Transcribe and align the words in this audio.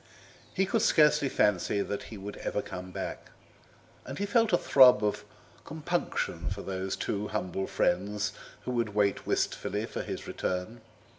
He 0.51 0.65
could 0.65 0.81
scarcely 0.81 1.29
fancy 1.29 1.83
that 1.83 2.01
he 2.09 2.17
would 2.17 2.37
ever 2.37 2.63
come 2.63 2.89
back, 2.89 3.29
and 4.03 4.17
he 4.17 4.25
felt 4.25 4.51
a 4.51 4.57
throb 4.57 5.03
of 5.03 5.23
compunction 5.63 6.49
for 6.49 6.63
those 6.63 6.95
two 6.95 7.27
humble 7.27 7.67
friends 7.67 8.33
who 8.63 8.71
would 8.71 8.95
wait 8.95 9.27
wistfully 9.27 9.85
for 9.85 10.01
his 10.01 10.25
return. 10.25 10.81